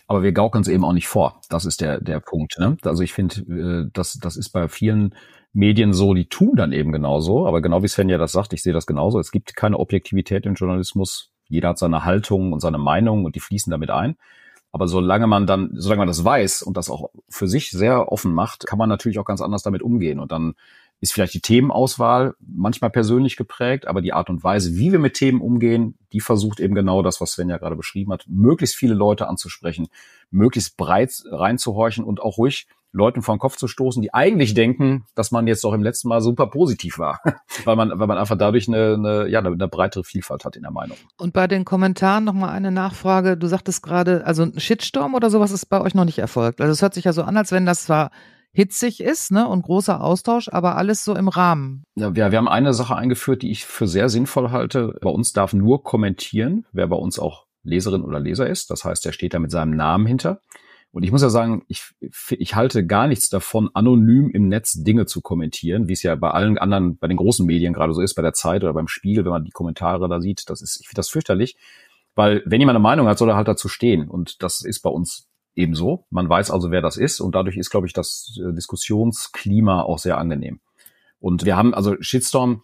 [0.07, 1.41] Aber wir gaukeln es eben auch nicht vor.
[1.49, 2.59] Das ist der, der Punkt.
[2.59, 2.77] Ne?
[2.85, 3.41] Also ich finde,
[3.87, 5.17] äh, das, das ist bei vielen
[5.55, 7.47] Medien so, die tun dann eben genauso.
[7.47, 9.19] Aber genau wie Sven ja das sagt, ich sehe das genauso.
[9.19, 11.31] Es gibt keine Objektivität im Journalismus.
[11.49, 14.17] Jeder hat seine Haltung und seine Meinung und die fließen damit ein.
[14.73, 18.35] Aber solange man dann, solange man das weiß und das auch für sich sehr offen
[18.35, 20.19] macht, kann man natürlich auch ganz anders damit umgehen.
[20.19, 20.55] Und dann
[21.01, 25.15] ist vielleicht die Themenauswahl manchmal persönlich geprägt, aber die Art und Weise, wie wir mit
[25.15, 28.95] Themen umgehen, die versucht eben genau das, was Sven ja gerade beschrieben hat, möglichst viele
[28.95, 29.87] Leute anzusprechen,
[30.31, 35.05] möglichst breit reinzuhorchen und auch ruhig Leuten vor den Kopf zu stoßen, die eigentlich denken,
[35.15, 37.21] dass man jetzt doch im letzten Mal super positiv war,
[37.65, 40.71] weil man, weil man einfach dadurch eine, eine, ja, eine breitere Vielfalt hat in der
[40.71, 40.97] Meinung.
[41.19, 43.37] Und bei den Kommentaren nochmal eine Nachfrage.
[43.37, 46.61] Du sagtest gerade, also ein Shitstorm oder sowas ist bei euch noch nicht erfolgt.
[46.61, 48.11] Also es hört sich ja so an, als wenn das zwar
[48.53, 51.85] hitzig ist, ne, und großer Austausch, aber alles so im Rahmen.
[51.97, 54.97] Ja, wir, wir haben eine Sache eingeführt, die ich für sehr sinnvoll halte.
[55.03, 58.71] Bei uns darf nur kommentieren, wer bei uns auch Leserin oder Leser ist.
[58.71, 60.41] Das heißt, er steht da mit seinem Namen hinter.
[60.95, 61.83] Und ich muss ja sagen, ich,
[62.31, 66.31] ich halte gar nichts davon, anonym im Netz Dinge zu kommentieren, wie es ja bei
[66.31, 69.25] allen anderen, bei den großen Medien gerade so ist, bei der Zeit oder beim Spiegel,
[69.25, 70.49] wenn man die Kommentare da sieht.
[70.49, 71.57] Das ist, ich finde das fürchterlich.
[72.15, 74.09] Weil wenn jemand eine Meinung hat, soll er halt dazu stehen.
[74.09, 76.07] Und das ist bei uns ebenso.
[76.11, 77.19] Man weiß also, wer das ist.
[77.19, 80.61] Und dadurch ist, glaube ich, das äh, Diskussionsklima auch sehr angenehm.
[81.19, 82.63] Und wir haben also Shitstorm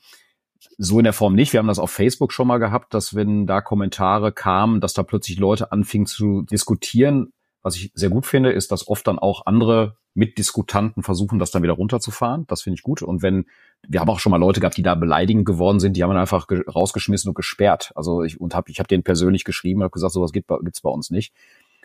[0.79, 1.53] so in der Form nicht.
[1.53, 5.03] Wir haben das auf Facebook schon mal gehabt, dass wenn da Kommentare kamen, dass da
[5.03, 7.33] plötzlich Leute anfingen zu diskutieren.
[7.63, 11.63] Was ich sehr gut finde, ist, dass oft dann auch andere Mitdiskutanten versuchen, das dann
[11.63, 12.47] wieder runterzufahren.
[12.47, 13.03] Das finde ich gut.
[13.03, 13.47] Und wenn,
[13.87, 16.19] wir haben auch schon mal Leute gehabt, die da beleidigend geworden sind, die haben dann
[16.19, 17.93] einfach rausgeschmissen und gesperrt.
[17.95, 20.91] Also ich, und hab, ich habe denen persönlich geschrieben, habe gesagt, sowas gibt es bei
[20.91, 21.33] uns nicht.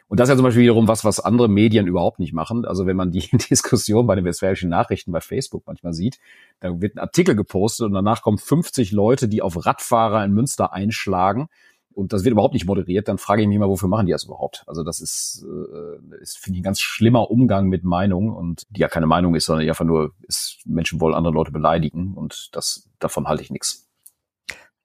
[0.08, 2.66] Und das ist ja zum Beispiel wiederum was, was andere Medien überhaupt nicht machen.
[2.66, 6.20] Also wenn man die Diskussion bei den westfälischen Nachrichten bei Facebook manchmal sieht,
[6.60, 10.74] da wird ein Artikel gepostet und danach kommen 50 Leute, die auf Radfahrer in Münster
[10.74, 11.48] einschlagen
[11.96, 14.26] und das wird überhaupt nicht moderiert, dann frage ich mich mal, wofür machen die das
[14.26, 14.64] überhaupt?
[14.68, 18.82] Also das ist, äh, ist finde ich, ein ganz schlimmer Umgang mit Meinung und die
[18.82, 22.90] ja keine Meinung ist, sondern einfach nur ist, Menschen wollen andere Leute beleidigen und das
[23.00, 23.85] davon halte ich nichts.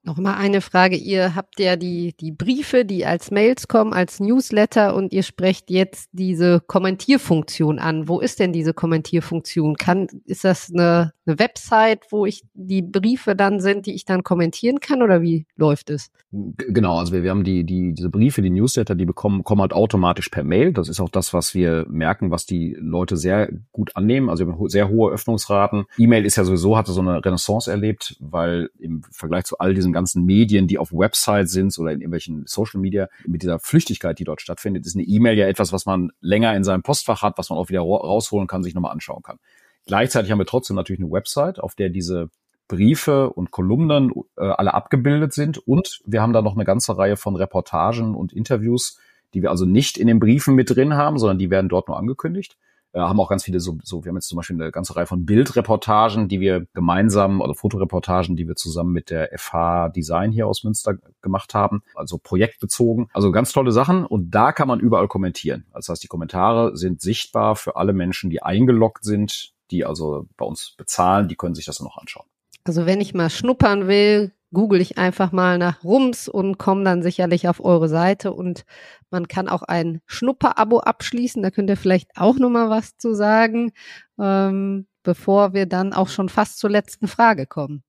[0.03, 0.97] Noch mal eine Frage.
[0.97, 5.71] Ihr habt ja die, die Briefe, die als Mails kommen, als Newsletter und ihr sprecht
[5.71, 8.09] jetzt diese Kommentierfunktion an.
[8.09, 9.77] Wo ist denn diese Kommentierfunktion?
[9.77, 14.23] Kann, ist das eine, eine Website, wo ich die Briefe dann sind, die ich dann
[14.25, 16.11] kommentieren kann oder wie läuft es?
[16.33, 19.75] Genau, also wir, wir haben die, die, diese Briefe, die Newsletter, die bekommen, kommen halt
[19.75, 20.73] automatisch per Mail.
[20.73, 24.31] Das ist auch das, was wir merken, was die Leute sehr gut annehmen.
[24.31, 25.85] Also sehr hohe Öffnungsraten.
[25.99, 29.90] E-Mail ist ja sowieso, hatte so eine Renaissance erlebt, weil im Vergleich zu all diesen
[29.91, 34.19] diesen ganzen Medien, die auf Websites sind oder in irgendwelchen Social Media, mit dieser Flüchtigkeit,
[34.19, 37.39] die dort stattfindet, ist eine E-Mail ja etwas, was man länger in seinem Postfach hat,
[37.39, 39.39] was man auch wieder rausholen kann, sich nochmal anschauen kann.
[39.87, 42.29] Gleichzeitig haben wir trotzdem natürlich eine Website, auf der diese
[42.69, 45.59] Briefe und Kolumnen äh, alle abgebildet sind.
[45.59, 48.99] Und wir haben da noch eine ganze Reihe von Reportagen und Interviews,
[49.35, 51.99] die wir also nicht in den Briefen mit drin haben, sondern die werden dort nur
[51.99, 52.57] angekündigt
[52.93, 55.07] äh, haben auch ganz viele so, so, wir haben jetzt zum Beispiel eine ganze Reihe
[55.07, 60.47] von Bildreportagen, die wir gemeinsam, oder Fotoreportagen, die wir zusammen mit der FH Design hier
[60.47, 63.09] aus Münster gemacht haben, also projektbezogen.
[63.13, 65.67] Also ganz tolle Sachen und da kann man überall kommentieren.
[65.73, 70.45] Das heißt, die Kommentare sind sichtbar für alle Menschen, die eingeloggt sind, die also bei
[70.45, 72.27] uns bezahlen, die können sich das dann noch anschauen.
[72.65, 77.03] Also wenn ich mal schnuppern will, google ich einfach mal nach Rums und komme dann
[77.03, 78.65] sicherlich auf eure Seite und
[79.11, 81.43] man kann auch ein Schnupper-Abo abschließen.
[81.43, 83.73] Da könnt ihr vielleicht auch noch mal was zu sagen,
[84.19, 87.83] ähm, bevor wir dann auch schon fast zur letzten Frage kommen.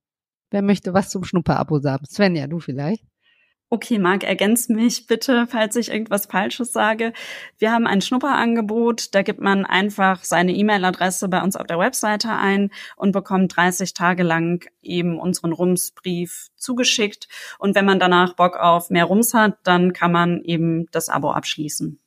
[0.52, 2.06] Wer möchte was zum Schnupper-Abo sagen?
[2.06, 3.11] Svenja, du vielleicht?
[3.74, 7.14] Okay, Marc, ergänz mich bitte, falls ich irgendwas Falsches sage.
[7.58, 12.32] Wir haben ein Schnupperangebot, da gibt man einfach seine E-Mail-Adresse bei uns auf der Webseite
[12.32, 17.30] ein und bekommt 30 Tage lang eben unseren Rumsbrief zugeschickt.
[17.60, 21.32] Und wenn man danach Bock auf mehr Rums hat, dann kann man eben das Abo
[21.32, 21.98] abschließen.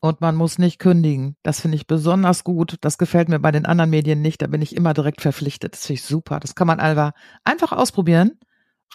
[0.00, 1.36] Und man muss nicht kündigen.
[1.42, 2.76] Das finde ich besonders gut.
[2.80, 4.40] Das gefällt mir bei den anderen Medien nicht.
[4.40, 5.74] Da bin ich immer direkt verpflichtet.
[5.74, 6.40] Das finde ich super.
[6.40, 8.40] Das kann man einfach ausprobieren,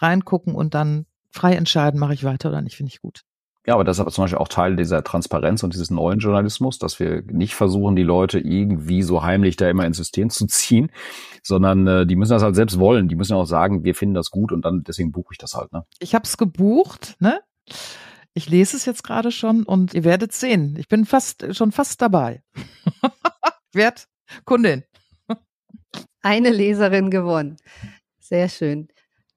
[0.00, 3.22] reingucken und dann frei entscheiden, mache ich weiter oder nicht, finde ich gut.
[3.68, 6.78] Ja, aber das ist aber zum Beispiel auch Teil dieser Transparenz und dieses neuen Journalismus,
[6.78, 10.90] dass wir nicht versuchen, die Leute irgendwie so heimlich da immer ins System zu ziehen,
[11.42, 13.08] sondern äh, die müssen das halt selbst wollen.
[13.08, 15.70] Die müssen auch sagen, wir finden das gut und dann deswegen buche ich das halt.
[15.72, 15.84] Ne?
[15.98, 17.42] Ich habe es gebucht, ne?
[18.32, 20.76] Ich lese es jetzt gerade schon und ihr werdet sehen.
[20.78, 22.42] Ich bin fast schon fast dabei.
[23.74, 24.08] Wert
[24.46, 24.84] Kundin.
[26.22, 27.58] Eine Leserin gewonnen.
[28.18, 28.88] Sehr schön.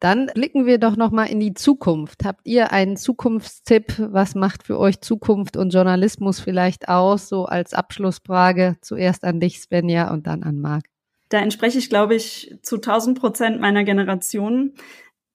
[0.02, 2.26] Dann blicken wir doch noch mal in die Zukunft.
[2.26, 4.00] Habt ihr einen Zukunftstipp?
[4.00, 7.30] Was macht für euch Zukunft und Journalismus vielleicht aus?
[7.30, 10.86] So als Abschlussfrage zuerst an dich, Svenja, und dann an Marc.
[11.30, 14.74] Da entspreche ich, glaube ich, zu 1000 Prozent meiner Generation.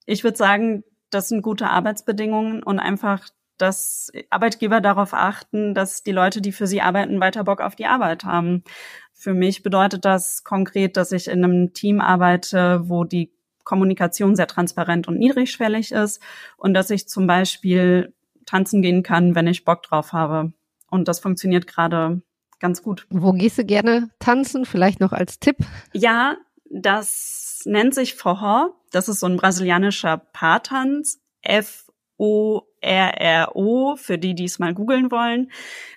[0.04, 6.10] Ich würde sagen, das sind gute Arbeitsbedingungen und einfach, dass Arbeitgeber darauf achten, dass die
[6.10, 8.64] Leute, die für sie arbeiten, weiter Bock auf die Arbeit haben.
[9.12, 13.35] Für mich bedeutet das konkret, dass ich in einem Team arbeite, wo die
[13.66, 16.22] Kommunikation sehr transparent und niedrigschwellig ist
[16.56, 18.14] und dass ich zum Beispiel
[18.46, 20.54] tanzen gehen kann, wenn ich Bock drauf habe.
[20.90, 22.22] Und das funktioniert gerade
[22.60, 23.06] ganz gut.
[23.10, 24.64] Wo gehst du gerne tanzen?
[24.64, 25.58] Vielleicht noch als Tipp?
[25.92, 26.38] Ja,
[26.70, 28.70] das nennt sich Forró.
[28.92, 31.20] Das ist so ein brasilianischer Paartanz.
[31.42, 31.96] F-O-R-R-O,
[33.96, 35.50] für die, die es mal googeln wollen.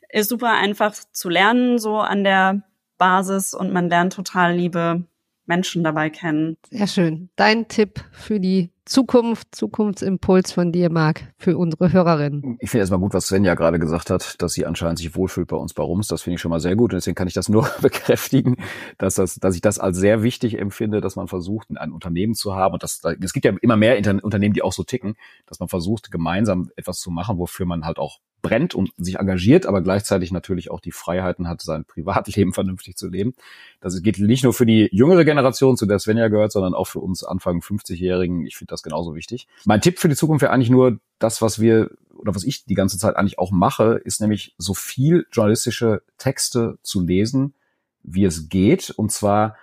[0.09, 2.63] Ist super einfach zu lernen, so an der
[2.97, 5.05] Basis und man lernt total liebe
[5.49, 6.55] Menschen dabei kennen.
[6.69, 7.29] Sehr schön.
[7.35, 12.57] Dein Tipp für die Zukunft, Zukunftsimpuls von dir, Marc, für unsere Hörerinnen?
[12.59, 15.55] Ich finde erstmal gut, was Svenja gerade gesagt hat, dass sie anscheinend sich wohlfühlt bei
[15.55, 16.07] uns bei Rums.
[16.07, 16.91] Das finde ich schon mal sehr gut.
[16.91, 18.55] Und deswegen kann ich das nur bekräftigen,
[18.97, 22.55] dass, das, dass ich das als sehr wichtig empfinde, dass man versucht, ein Unternehmen zu
[22.55, 22.73] haben.
[22.73, 25.13] Und das, es gibt ja immer mehr Unternehmen, die auch so ticken,
[25.45, 29.65] dass man versucht, gemeinsam etwas zu machen, wofür man halt auch brennt und sich engagiert,
[29.65, 33.33] aber gleichzeitig natürlich auch die Freiheiten hat, sein Privatleben vernünftig zu leben.
[33.81, 36.99] Das geht nicht nur für die jüngere Generation, zu der Svenja gehört, sondern auch für
[36.99, 38.45] uns Anfang 50-Jährigen.
[38.45, 39.47] Ich finde das genauso wichtig.
[39.65, 42.75] Mein Tipp für die Zukunft wäre eigentlich nur das, was wir oder was ich die
[42.75, 47.53] ganze Zeit eigentlich auch mache, ist nämlich so viel journalistische Texte zu lesen,
[48.03, 48.89] wie es geht.
[48.89, 49.55] Und zwar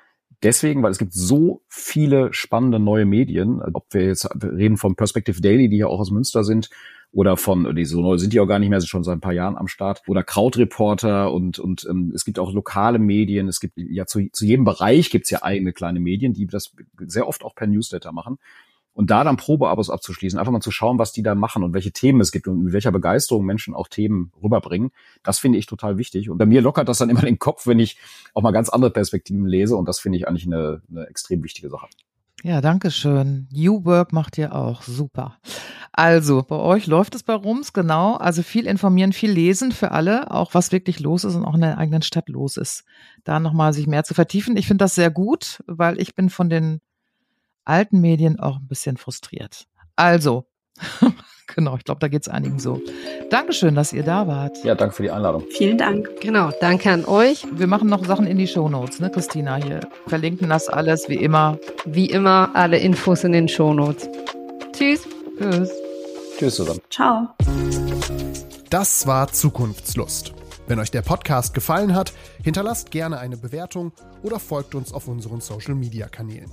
[0.42, 3.60] deswegen, weil es gibt so viele spannende neue Medien.
[3.60, 6.70] Ob wir jetzt reden vom Perspective Daily, die ja auch aus Münster sind,
[7.12, 9.20] oder von, die so neu sind die auch gar nicht mehr, sind schon seit ein
[9.20, 13.60] paar Jahren am Start, oder Krautreporter und, und ähm, es gibt auch lokale Medien, es
[13.60, 17.42] gibt ja zu, zu jedem Bereich gibt's ja eigene kleine Medien, die das sehr oft
[17.42, 18.38] auch per Newsletter machen.
[18.96, 21.92] Und da dann Probeabos abzuschließen, einfach mal zu schauen, was die da machen und welche
[21.92, 24.90] Themen es gibt und mit welcher Begeisterung Menschen auch Themen rüberbringen,
[25.22, 26.30] das finde ich total wichtig.
[26.30, 27.98] Und bei mir lockert das dann immer den Kopf, wenn ich
[28.32, 29.76] auch mal ganz andere Perspektiven lese.
[29.76, 31.88] Und das finde ich eigentlich eine, eine extrem wichtige Sache.
[32.42, 33.48] Ja, danke schön.
[33.52, 34.80] New Work macht ihr auch.
[34.80, 35.36] Super.
[35.92, 38.14] Also, bei euch läuft es bei Rums, genau.
[38.14, 41.60] Also viel informieren, viel lesen für alle, auch was wirklich los ist und auch in
[41.60, 42.84] der eigenen Stadt los ist.
[43.24, 44.56] Da nochmal sich mehr zu vertiefen.
[44.56, 46.80] Ich finde das sehr gut, weil ich bin von den
[47.66, 49.66] alten Medien auch ein bisschen frustriert.
[49.96, 50.46] Also,
[51.54, 52.80] genau, ich glaube, da geht es einigen so.
[53.30, 54.62] Dankeschön, dass ihr da wart.
[54.64, 55.44] Ja, danke für die Einladung.
[55.50, 56.08] Vielen Dank.
[56.20, 57.46] Genau, danke an euch.
[57.52, 59.56] Wir machen noch Sachen in die Shownotes, ne, Christina?
[59.56, 61.58] Hier verlinken das alles wie immer.
[61.84, 64.08] Wie immer alle Infos in den Shownotes.
[64.72, 65.06] Tschüss.
[65.38, 65.70] Tschüss.
[66.38, 66.80] Tschüss zusammen.
[66.90, 67.28] Ciao.
[68.70, 70.34] Das war Zukunftslust.
[70.66, 75.40] Wenn euch der Podcast gefallen hat, hinterlasst gerne eine Bewertung oder folgt uns auf unseren
[75.40, 76.50] Social-Media-Kanälen.